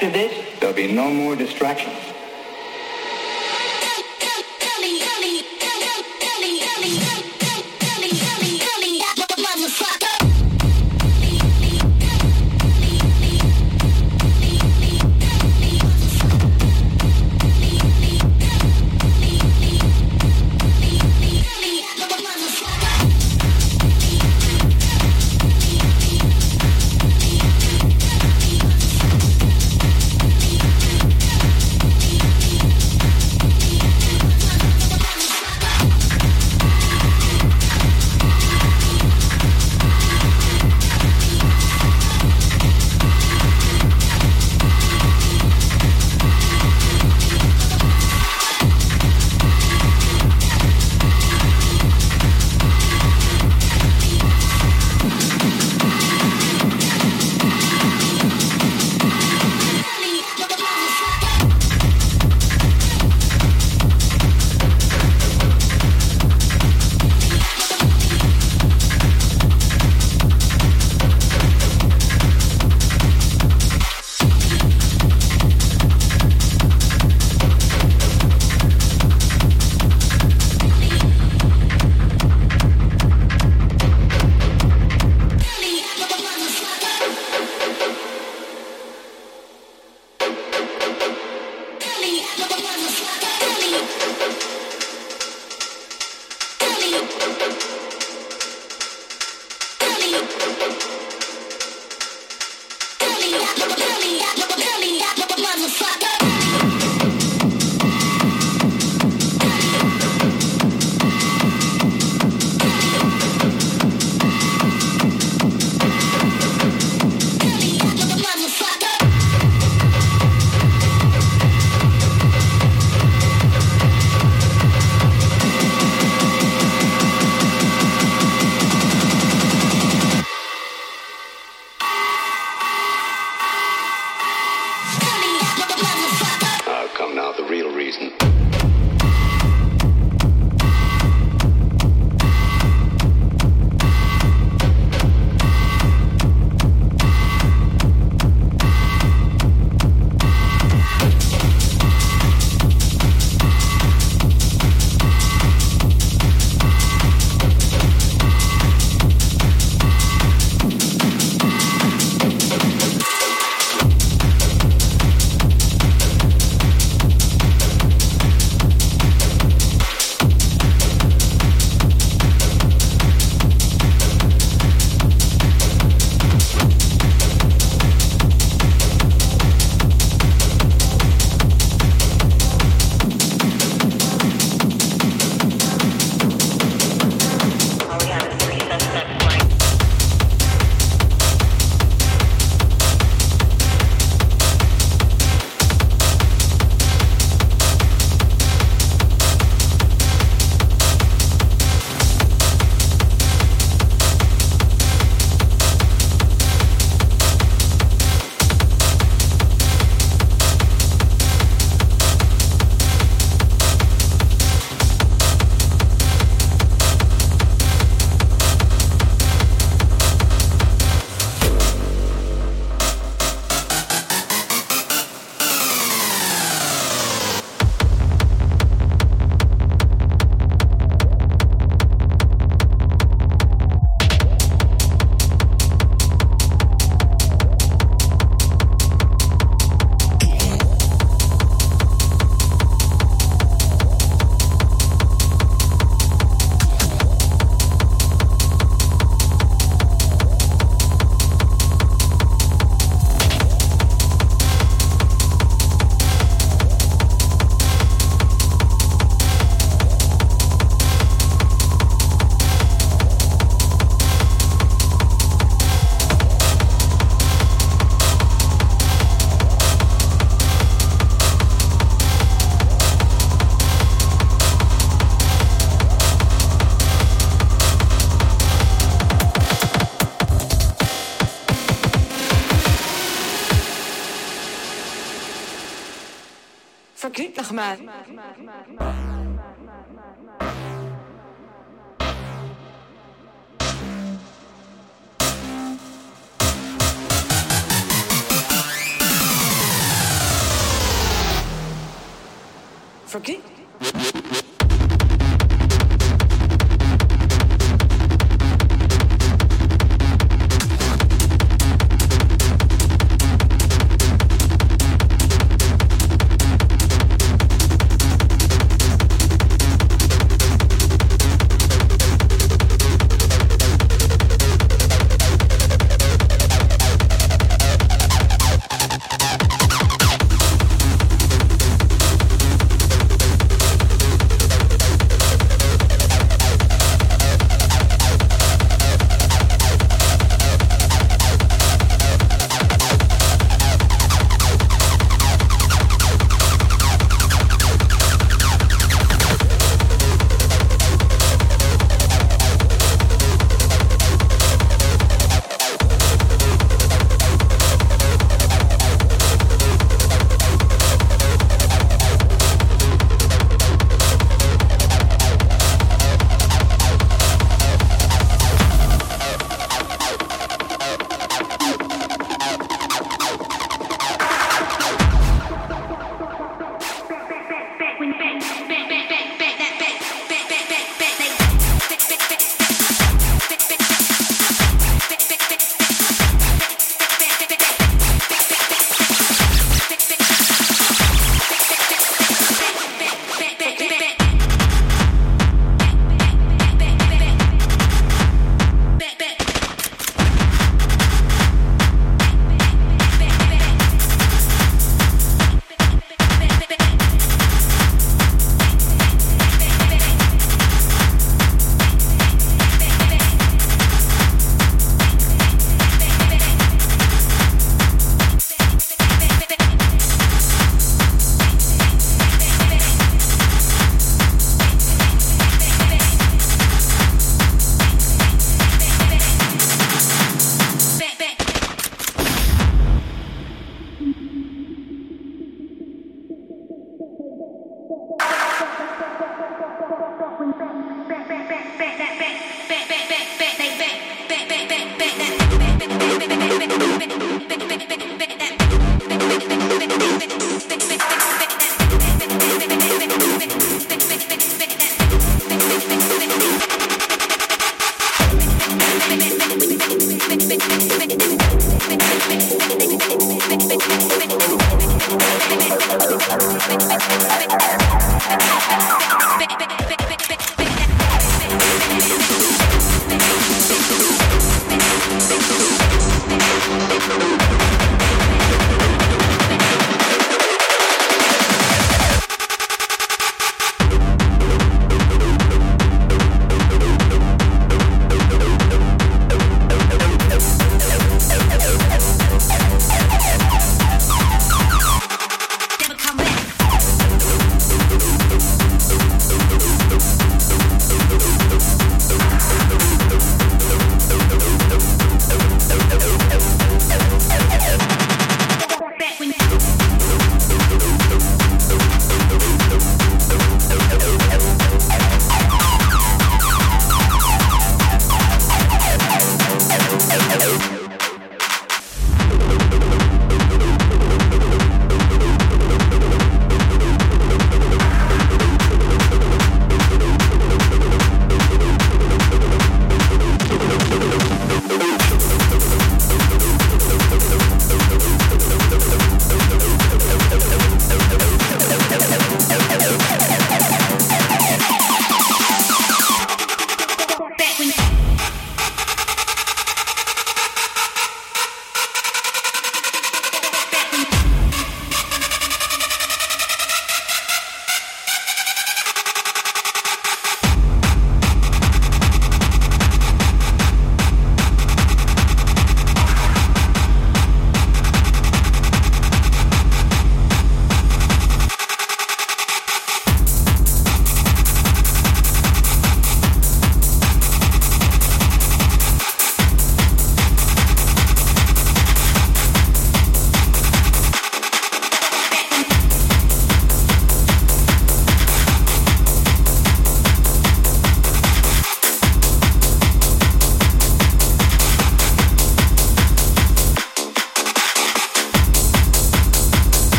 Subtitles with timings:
[0.00, 2.07] after this, there'll be no more distractions.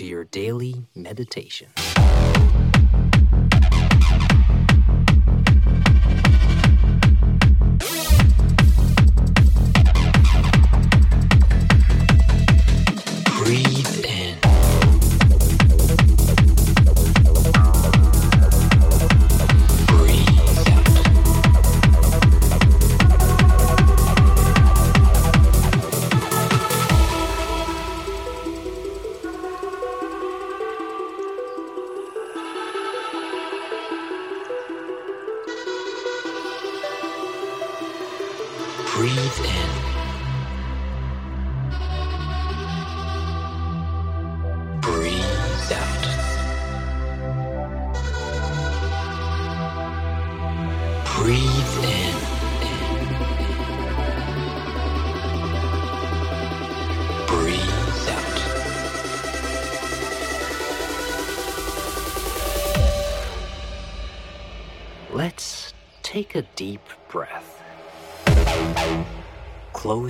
[0.00, 1.68] To your daily meditation.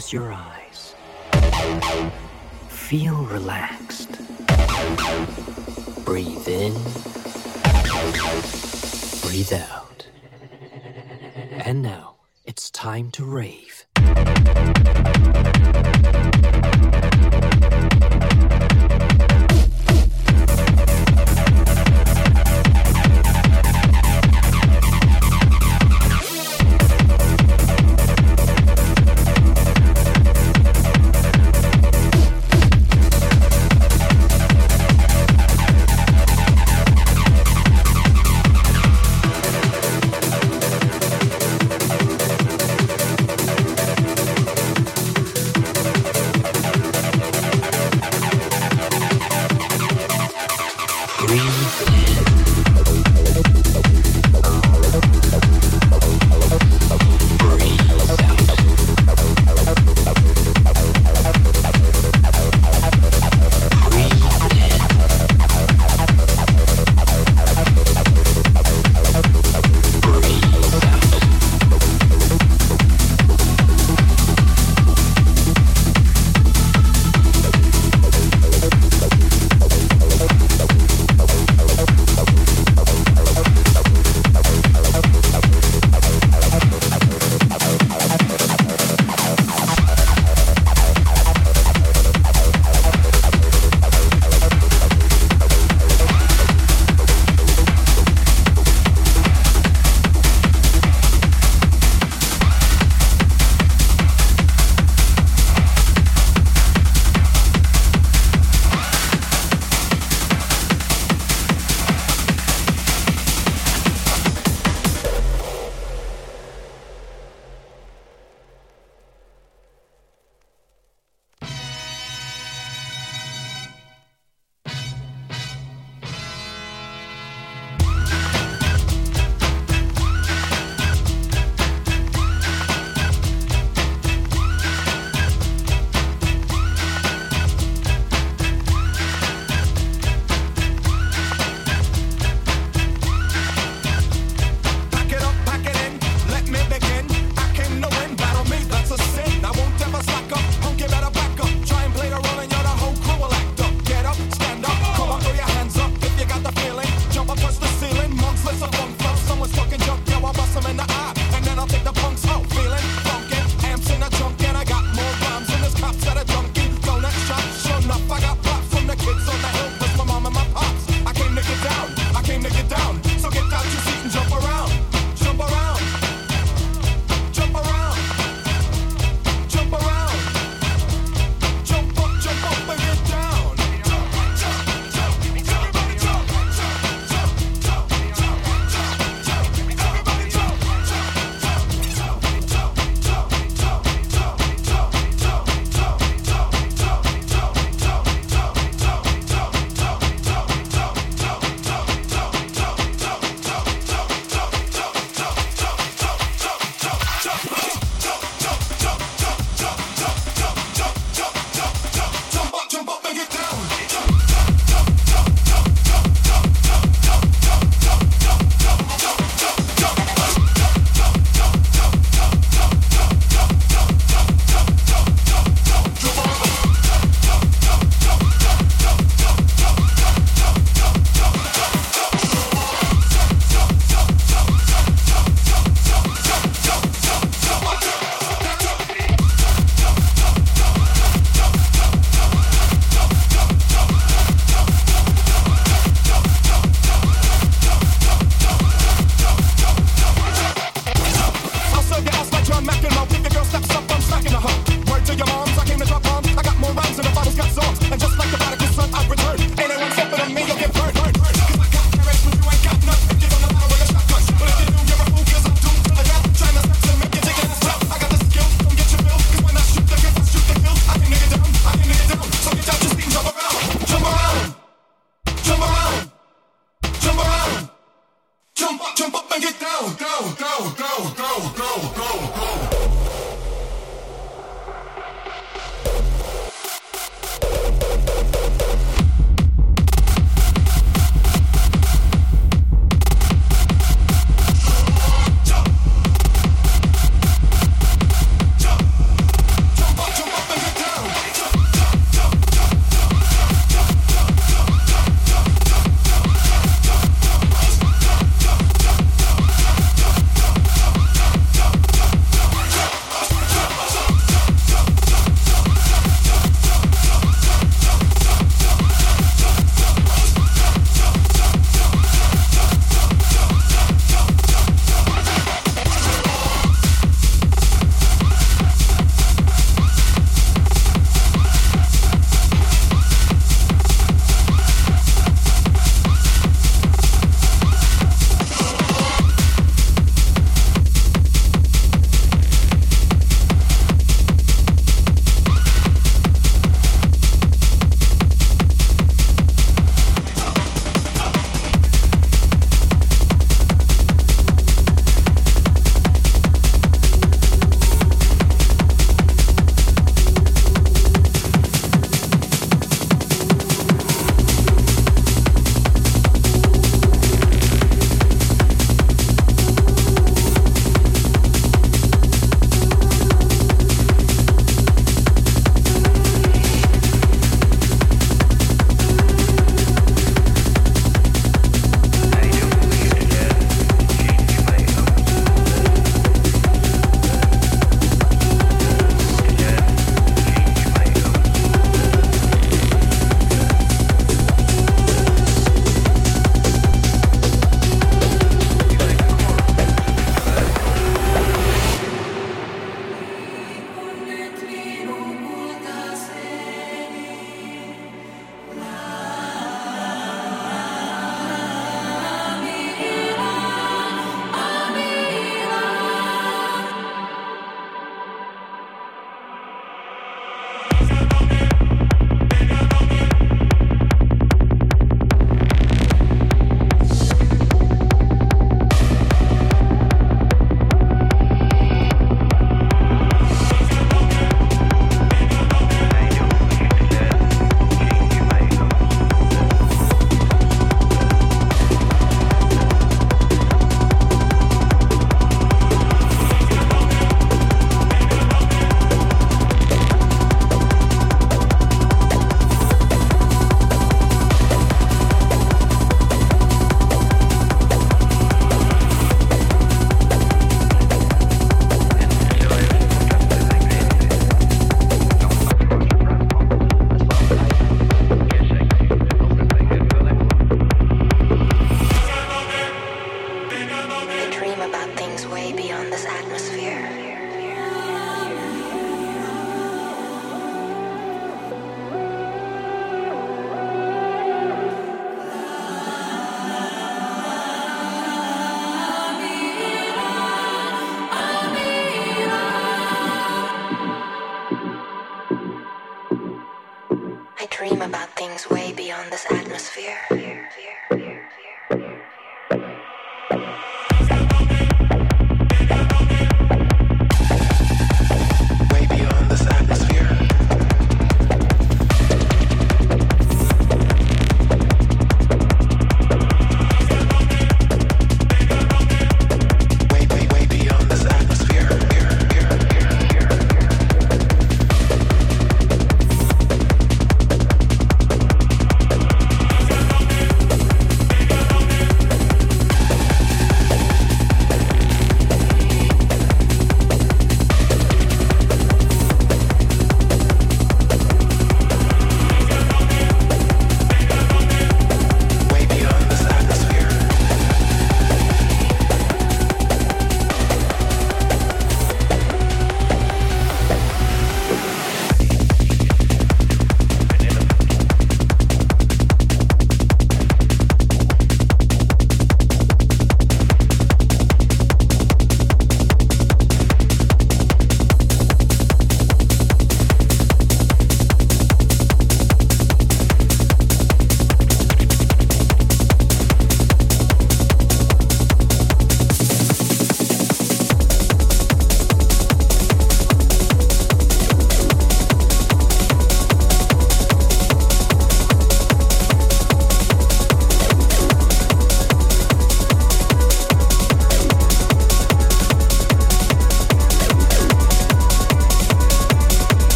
[0.00, 0.94] Close your eyes.
[2.70, 4.08] Feel relaxed.
[6.06, 6.72] Breathe in.
[9.20, 10.06] Breathe out.
[11.50, 12.14] And now
[12.46, 13.84] it's time to rave.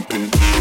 [0.00, 0.55] Pumping.